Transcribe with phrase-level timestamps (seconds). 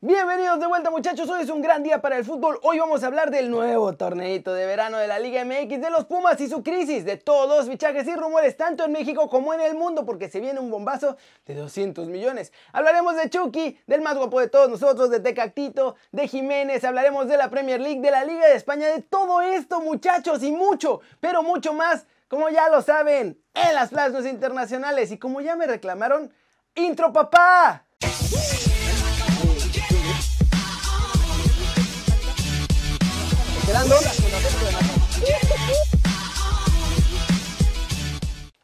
[0.00, 2.60] Bienvenidos de vuelta muchachos, hoy es un gran día para el fútbol.
[2.62, 6.04] Hoy vamos a hablar del nuevo torneito de verano de la Liga MX, de los
[6.04, 9.60] Pumas y su crisis, de todos los fichajes y rumores tanto en México como en
[9.60, 11.16] el mundo, porque se viene un bombazo
[11.46, 12.52] de 200 millones.
[12.72, 17.36] Hablaremos de Chucky, del más guapo de todos nosotros, de Tecactito, de Jiménez, hablaremos de
[17.36, 21.42] la Premier League, de la Liga de España, de todo esto muchachos y mucho, pero
[21.42, 26.32] mucho más, como ya lo saben, en las plazas internacionales y como ya me reclamaron,
[26.76, 27.84] intro papá.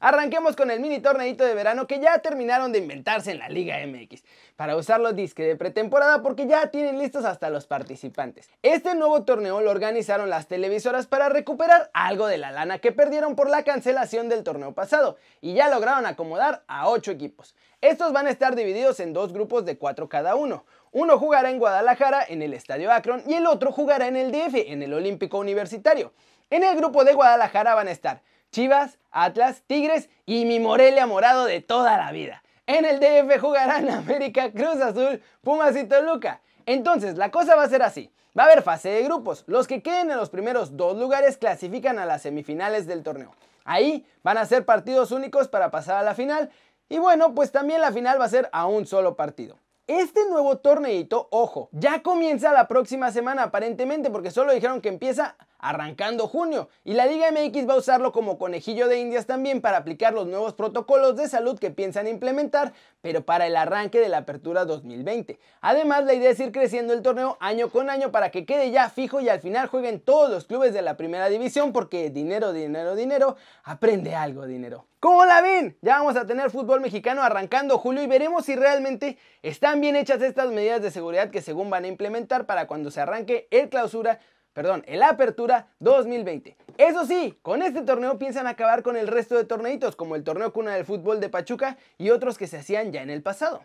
[0.00, 3.76] Arranquemos con el mini torneito de verano que ya terminaron de inventarse en la Liga
[3.86, 4.22] MX
[4.56, 8.48] para usarlo disque de pretemporada porque ya tienen listos hasta los participantes.
[8.62, 13.36] Este nuevo torneo lo organizaron las televisoras para recuperar algo de la lana que perdieron
[13.36, 17.54] por la cancelación del torneo pasado y ya lograron acomodar a 8 equipos.
[17.82, 20.64] Estos van a estar divididos en dos grupos de 4 cada uno.
[20.94, 24.54] Uno jugará en Guadalajara, en el Estadio Akron, y el otro jugará en el DF,
[24.54, 26.12] en el Olímpico Universitario.
[26.50, 31.46] En el grupo de Guadalajara van a estar Chivas, Atlas, Tigres y mi Morelia morado
[31.46, 32.44] de toda la vida.
[32.68, 36.40] En el DF jugarán América, Cruz Azul, Pumas y Toluca.
[36.64, 38.12] Entonces, la cosa va a ser así.
[38.38, 39.42] Va a haber fase de grupos.
[39.48, 43.34] Los que queden en los primeros dos lugares clasifican a las semifinales del torneo.
[43.64, 46.50] Ahí van a ser partidos únicos para pasar a la final.
[46.88, 49.58] Y bueno, pues también la final va a ser a un solo partido.
[49.86, 55.36] Este nuevo torneito, ojo, ya comienza la próxima semana aparentemente porque solo dijeron que empieza
[55.64, 59.78] arrancando junio y la Liga MX va a usarlo como conejillo de indias también para
[59.78, 64.18] aplicar los nuevos protocolos de salud que piensan implementar, pero para el arranque de la
[64.18, 65.38] apertura 2020.
[65.62, 68.90] Además, la idea es ir creciendo el torneo año con año para que quede ya
[68.90, 72.94] fijo y al final jueguen todos los clubes de la primera división porque dinero, dinero,
[72.94, 74.86] dinero, aprende algo dinero.
[75.00, 75.76] ¿Cómo la ven?
[75.82, 80.22] Ya vamos a tener fútbol mexicano arrancando julio y veremos si realmente están bien hechas
[80.22, 84.20] estas medidas de seguridad que según van a implementar para cuando se arranque el clausura,
[84.54, 86.56] perdón, el apertura 2020.
[86.78, 90.52] Eso sí, con este torneo piensan acabar con el resto de torneitos como el torneo
[90.52, 93.62] cuna del fútbol de Pachuca y otros que se hacían ya en el pasado.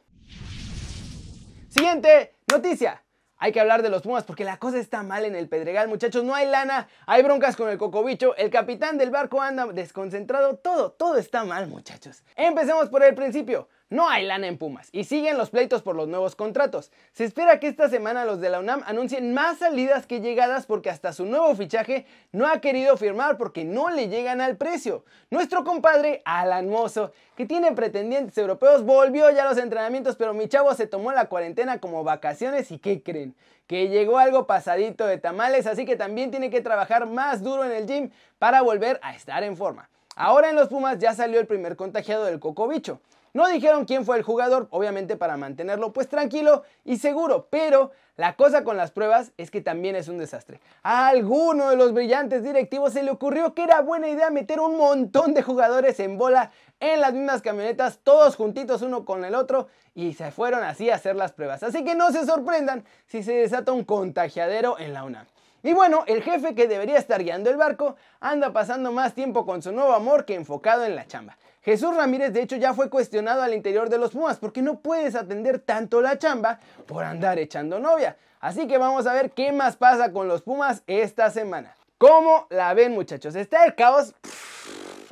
[1.69, 3.03] Siguiente noticia.
[3.41, 6.25] Hay que hablar de los Pumas porque la cosa está mal en el Pedregal, muchachos.
[6.25, 10.91] No hay lana, hay broncas con el cocobicho, el capitán del barco anda desconcentrado, todo,
[10.91, 12.23] todo está mal, muchachos.
[12.35, 13.69] Empecemos por el principio.
[13.91, 16.91] No hay lana en Pumas y siguen los pleitos por los nuevos contratos.
[17.11, 20.91] Se espera que esta semana los de la UNAM anuncien más salidas que llegadas porque
[20.91, 25.05] hasta su nuevo fichaje no ha querido firmar porque no le llegan al precio.
[25.31, 30.47] Nuestro compadre Alan Mozo, que tiene pretendientes europeos, volvió ya a los entrenamientos, pero mi
[30.47, 33.33] chavo se tomó la cuarentena como vacaciones y ¿qué creen?
[33.65, 37.71] Que llegó algo pasadito de tamales, así que también tiene que trabajar más duro en
[37.71, 39.89] el gym para volver a estar en forma.
[40.15, 43.01] Ahora en los Pumas ya salió el primer contagiado del cocobicho.
[43.33, 48.35] No dijeron quién fue el jugador, obviamente para mantenerlo pues tranquilo y seguro, pero la
[48.35, 50.59] cosa con las pruebas es que también es un desastre.
[50.83, 54.77] A alguno de los brillantes directivos se le ocurrió que era buena idea meter un
[54.77, 59.67] montón de jugadores en bola en las mismas camionetas, todos juntitos uno con el otro,
[59.95, 61.63] y se fueron así a hacer las pruebas.
[61.63, 65.25] Así que no se sorprendan si se desata un contagiadero en la UNAM.
[65.61, 69.61] Y bueno, el jefe que debería estar guiando el barco anda pasando más tiempo con
[69.61, 71.37] su nuevo amor que enfocado en la chamba.
[71.61, 75.15] Jesús Ramírez de hecho ya fue cuestionado al interior de los Pumas porque no puedes
[75.15, 78.15] atender tanto la chamba por andar echando novia.
[78.39, 81.75] Así que vamos a ver qué más pasa con los Pumas esta semana.
[81.97, 83.35] ¿Cómo la ven muchachos?
[83.35, 84.15] Está el caos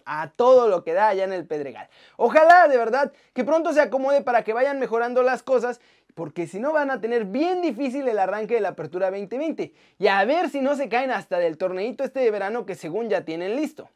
[0.06, 1.90] a todo lo que da allá en el Pedregal.
[2.16, 5.82] Ojalá de verdad que pronto se acomode para que vayan mejorando las cosas
[6.18, 10.08] porque si no van a tener bien difícil el arranque de la apertura 2020 y
[10.08, 13.24] a ver si no se caen hasta del torneito este de verano que según ya
[13.24, 13.88] tienen listo.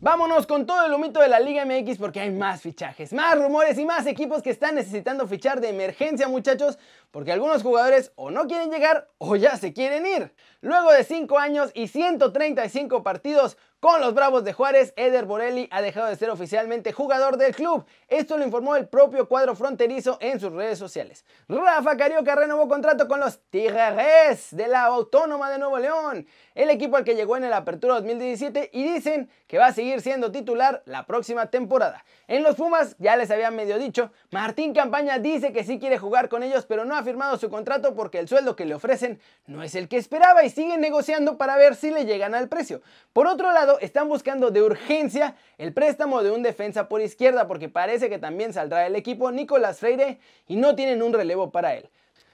[0.00, 3.78] Vámonos con todo el humito de la Liga MX porque hay más fichajes, más rumores
[3.78, 6.76] y más equipos que están necesitando fichar de emergencia muchachos
[7.10, 10.34] porque algunos jugadores o no quieren llegar o ya se quieren ir.
[10.60, 15.80] Luego de 5 años y 135 partidos, con los Bravos de Juárez, Eder Borelli ha
[15.80, 17.86] dejado de ser oficialmente jugador del club.
[18.08, 21.24] Esto lo informó el propio cuadro fronterizo en sus redes sociales.
[21.48, 26.26] Rafa Carioca renovó contrato con los Tigres de la Autónoma de Nuevo León,
[26.56, 30.00] el equipo al que llegó en el Apertura 2017 y dicen que va a seguir
[30.00, 32.04] siendo titular la próxima temporada.
[32.26, 36.28] En los Pumas, ya les había medio dicho, Martín Campaña dice que sí quiere jugar
[36.28, 39.62] con ellos, pero no ha firmado su contrato porque el sueldo que le ofrecen no
[39.62, 42.82] es el que esperaba y siguen negociando para ver si le llegan al precio.
[43.12, 47.68] Por otro lado, están buscando de urgencia el préstamo de un defensa por izquierda porque
[47.68, 51.88] parece que también saldrá el equipo Nicolás Freire y no tienen un relevo para él.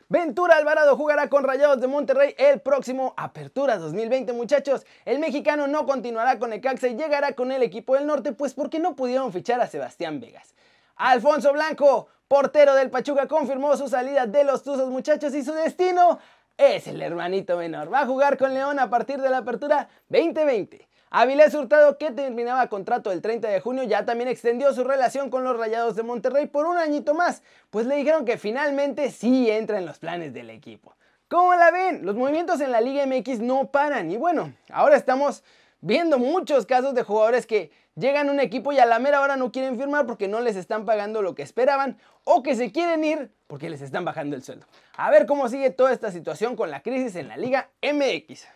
[0.08, 4.86] Ventura Alvarado jugará con Rayados de Monterrey el próximo Apertura 2020 muchachos.
[5.04, 8.78] El mexicano no continuará con Necaxa y llegará con el equipo del norte pues porque
[8.78, 10.54] no pudieron fichar a Sebastián Vegas.
[10.96, 16.18] Alfonso Blanco portero del Pachuca, confirmó su salida de los Tuzos muchachos y su destino
[16.56, 17.94] es el hermanito menor.
[17.94, 20.88] Va a jugar con León a partir de la apertura 2020.
[21.10, 25.44] Avilés Hurtado, que terminaba contrato el 30 de junio, ya también extendió su relación con
[25.44, 29.78] los Rayados de Monterrey por un añito más, pues le dijeron que finalmente sí entra
[29.78, 30.96] en los planes del equipo.
[31.28, 32.04] ¿Cómo la ven?
[32.04, 35.44] Los movimientos en la Liga MX no paran y bueno, ahora estamos
[35.80, 39.52] viendo muchos casos de jugadores que llegan un equipo y a la mera hora no
[39.52, 43.30] quieren firmar porque no les están pagando lo que esperaban o que se quieren ir
[43.46, 44.66] porque les están bajando el sueldo.
[44.96, 48.46] A ver cómo sigue toda esta situación con la crisis en la Liga MX.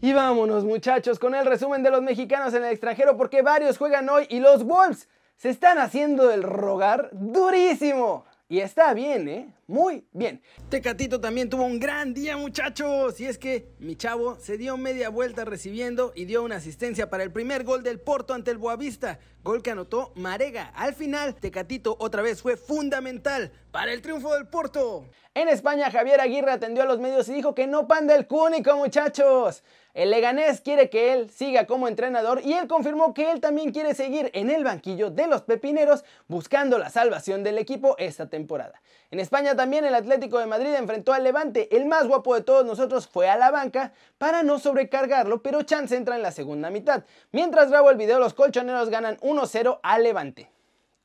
[0.00, 4.08] Y vámonos muchachos con el resumen de los mexicanos en el extranjero porque varios juegan
[4.10, 8.26] hoy y los Wolves se están haciendo el rogar durísimo.
[8.46, 9.54] Y está bien, ¿eh?
[9.66, 10.42] Muy bien.
[10.68, 13.18] Tecatito también tuvo un gran día, muchachos.
[13.18, 17.22] Y es que mi chavo se dio media vuelta recibiendo y dio una asistencia para
[17.22, 19.18] el primer gol del Porto ante el Boavista.
[19.42, 20.72] Gol que anotó Marega.
[20.74, 25.06] Al final, Tecatito otra vez fue fundamental para el triunfo del Porto.
[25.34, 28.76] En España, Javier Aguirre atendió a los medios y dijo que no panda el cúnico,
[28.76, 29.64] muchachos.
[29.92, 33.94] El Leganés quiere que él siga como entrenador y él confirmó que él también quiere
[33.94, 38.80] seguir en el banquillo de los Pepineros buscando la salvación del equipo esta temporada.
[39.10, 42.64] En España también el Atlético de Madrid enfrentó al Levante, el más guapo de todos
[42.64, 47.04] nosotros fue a la banca para no sobrecargarlo, pero Chance entra en la segunda mitad.
[47.32, 50.50] Mientras grabo el video los colchoneros ganan 1-0 al Levante.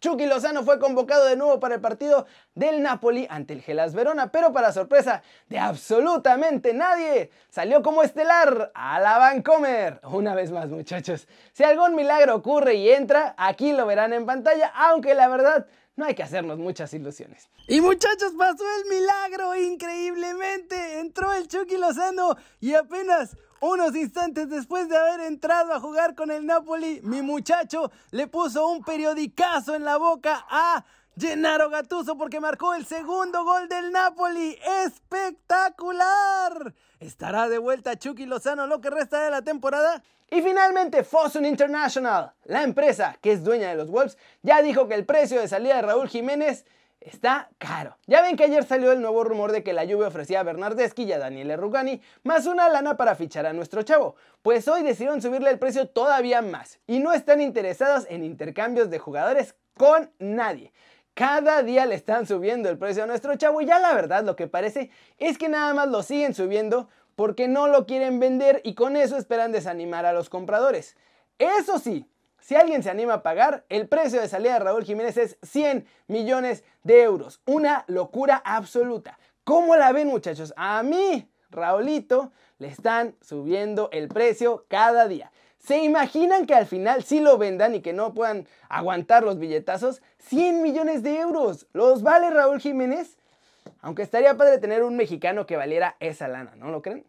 [0.02, 2.26] Chucky Lozano fue convocado de nuevo para el partido
[2.56, 8.72] del Napoli ante el Gelas Verona, pero para sorpresa de absolutamente nadie, salió como estelar
[8.74, 10.00] a la Vancomer.
[10.04, 14.72] Una vez más, muchachos, si algún milagro ocurre y entra, aquí lo verán en pantalla,
[14.74, 15.68] aunque la verdad
[16.00, 17.50] no hay que hacernos muchas ilusiones.
[17.68, 21.00] Y muchachos, pasó el milagro increíblemente.
[21.00, 26.32] Entró el Chucky Lozano y apenas unos instantes después de haber entrado a jugar con
[26.32, 30.86] el Napoli, mi muchacho le puso un periodicazo en la boca a
[31.20, 34.58] Gennaro Gattuso porque marcó el segundo gol del Napoli.
[34.86, 36.74] ¡Espectacular!
[37.02, 40.02] ¿Estará de vuelta Chucky Lozano lo que resta de la temporada?
[40.32, 44.96] Y finalmente, Fosun International, la empresa que es dueña de los Wolves, ya dijo que
[44.96, 46.66] el precio de salida de Raúl Jiménez
[47.02, 47.98] está caro.
[48.08, 51.04] Ya ven que ayer salió el nuevo rumor de que la Juve ofrecía a Bernardeschi
[51.04, 54.16] y a Daniele Rugani más una lana para fichar a nuestro chavo.
[54.42, 59.00] Pues hoy decidieron subirle el precio todavía más y no están interesados en intercambios de
[59.00, 60.72] jugadores con nadie.
[61.20, 64.38] Cada día le están subiendo el precio a nuestro chavo y ya la verdad lo
[64.38, 66.88] que parece es que nada más lo siguen subiendo
[67.18, 70.96] porque no lo quieren vender y con eso esperan desanimar a los compradores.
[71.38, 75.18] Eso sí, si alguien se anima a pagar, el precio de salida de Raúl Jiménez
[75.18, 77.42] es 100 millones de euros.
[77.46, 79.20] Una locura absoluta.
[79.44, 80.54] ¿Cómo la ven muchachos?
[80.56, 85.34] A mí, Raulito, le están subiendo el precio cada día.
[85.60, 90.02] ¿Se imaginan que al final sí lo vendan y que no puedan aguantar los billetazos?
[90.20, 91.68] 100 millones de euros.
[91.74, 93.18] ¿Los vale Raúl Jiménez?
[93.82, 97.06] Aunque estaría padre tener un mexicano que valiera esa lana, ¿no lo creen?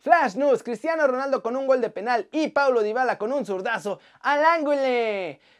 [0.00, 4.00] Flash News, Cristiano Ronaldo con un gol de penal y Paulo Dybala con un zurdazo
[4.22, 4.80] al ángulo.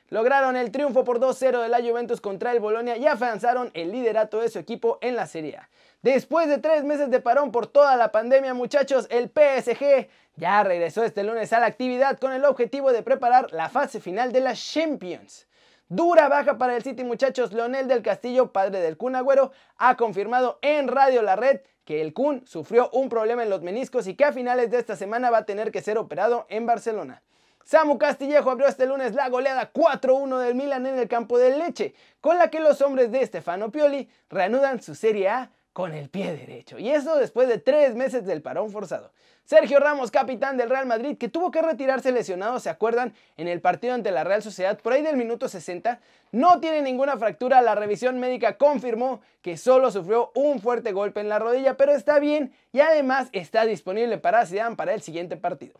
[0.08, 4.40] Lograron el triunfo por 2-0 de la Juventus contra el Bolonia y afianzaron el liderato
[4.40, 5.68] de su equipo en la Serie A.
[6.02, 11.04] Después de tres meses de parón por toda la pandemia, muchachos, el PSG ya regresó
[11.04, 14.54] este lunes a la actividad con el objetivo de preparar la fase final de la
[14.54, 15.46] Champions.
[15.90, 17.52] Dura baja para el City, muchachos.
[17.52, 22.14] Leonel del Castillo, padre del Kun Agüero, ha confirmado en Radio La Red que el
[22.14, 25.38] Kun sufrió un problema en los meniscos y que a finales de esta semana va
[25.38, 27.22] a tener que ser operado en Barcelona.
[27.62, 31.94] Samu Castillejo abrió este lunes la goleada 4-1 del Milan en el campo de Leche,
[32.22, 36.32] con la que los hombres de Stefano Pioli reanudan su Serie A con el pie
[36.32, 36.78] derecho.
[36.78, 39.12] Y eso después de tres meses del parón forzado.
[39.44, 43.14] Sergio Ramos, capitán del Real Madrid, que tuvo que retirarse lesionado, ¿se acuerdan?
[43.36, 46.00] En el partido ante la Real Sociedad, por ahí del minuto 60,
[46.32, 47.60] no tiene ninguna fractura.
[47.62, 52.18] La revisión médica confirmó que solo sufrió un fuerte golpe en la rodilla, pero está
[52.18, 55.74] bien y además está disponible para Zidane para el siguiente partido.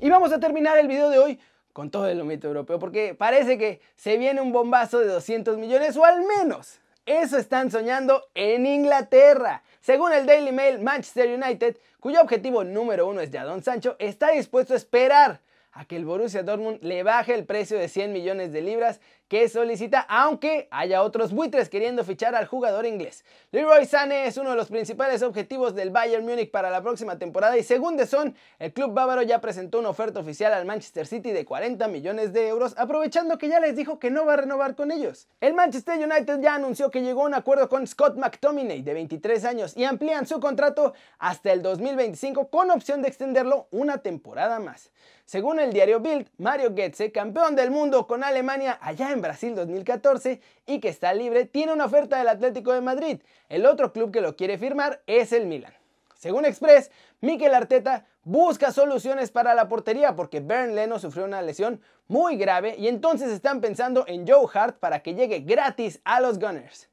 [0.00, 1.40] Y vamos a terminar el video de hoy
[1.72, 5.96] con todo el mito europeo, porque parece que se viene un bombazo de 200 millones
[5.96, 9.62] o al menos eso están soñando en Inglaterra.
[9.80, 14.74] Según el Daily Mail, Manchester United, cuyo objetivo número uno es Jadon Sancho, está dispuesto
[14.74, 15.40] a esperar
[15.72, 19.48] a que el Borussia Dortmund le baje el precio de 100 millones de libras que
[19.48, 23.24] solicita, aunque haya otros buitres queriendo fichar al jugador inglés.
[23.50, 27.56] Leroy Sané es uno de los principales objetivos del Bayern Múnich para la próxima temporada
[27.56, 31.32] y según The Sun, el club bávaro ya presentó una oferta oficial al Manchester City
[31.32, 34.76] de 40 millones de euros, aprovechando que ya les dijo que no va a renovar
[34.76, 35.28] con ellos.
[35.40, 39.44] El Manchester United ya anunció que llegó a un acuerdo con Scott McTominay de 23
[39.44, 44.90] años y amplían su contrato hasta el 2025 con opción de extenderlo una temporada más.
[45.24, 50.40] Según el diario Bild, Mario Götze, campeón del mundo con Alemania allá en Brasil 2014
[50.66, 53.20] y que está libre, tiene una oferta del Atlético de Madrid.
[53.48, 55.72] El otro club que lo quiere firmar es el Milan.
[56.14, 61.80] Según Express, Mikel Arteta busca soluciones para la portería porque Bernd Leno sufrió una lesión
[62.08, 66.38] muy grave y entonces están pensando en Joe Hart para que llegue gratis a los
[66.38, 66.88] Gunners.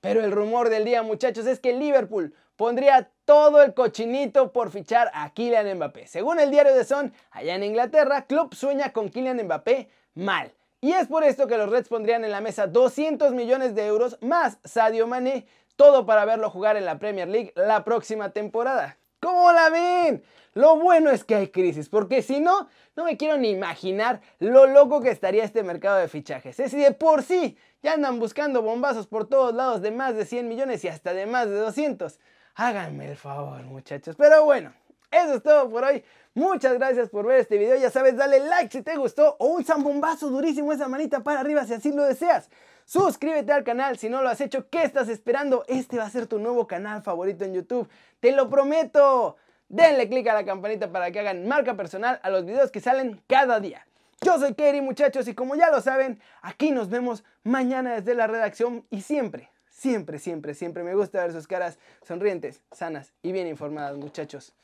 [0.00, 5.10] Pero el rumor del día, muchachos, es que Liverpool pondría todo el cochinito por fichar
[5.14, 6.06] a Kylian Mbappé.
[6.06, 10.52] Según el diario The Sun, allá en Inglaterra, Klopp sueña con Kylian Mbappé mal.
[10.84, 14.18] Y es por esto que los Reds pondrían en la mesa 200 millones de euros
[14.20, 18.98] más Sadio Mané, todo para verlo jugar en la Premier League la próxima temporada.
[19.18, 20.22] ¿Cómo la ven?
[20.52, 24.66] Lo bueno es que hay crisis, porque si no, no me quiero ni imaginar lo
[24.66, 26.60] loco que estaría este mercado de fichajes.
[26.60, 30.26] Es si de por sí ya andan buscando bombazos por todos lados de más de
[30.26, 32.20] 100 millones y hasta de más de 200.
[32.56, 34.16] Háganme el favor, muchachos.
[34.18, 34.74] Pero bueno,
[35.10, 36.04] eso es todo por hoy.
[36.34, 37.76] Muchas gracias por ver este video.
[37.76, 41.64] Ya sabes, dale like si te gustó o un zambombazo durísimo esa manita para arriba
[41.64, 42.50] si así lo deseas.
[42.84, 44.68] Suscríbete al canal si no lo has hecho.
[44.68, 45.64] ¿Qué estás esperando?
[45.68, 47.88] Este va a ser tu nuevo canal favorito en YouTube.
[48.20, 49.36] Te lo prometo.
[49.68, 53.22] Denle click a la campanita para que hagan marca personal a los videos que salen
[53.26, 53.86] cada día.
[54.20, 58.26] Yo soy Kerry muchachos y como ya lo saben, aquí nos vemos mañana desde la
[58.26, 63.48] redacción y siempre, Siempre, siempre, siempre me gusta ver sus caras sonrientes, sanas y bien
[63.48, 64.54] informadas, muchachos.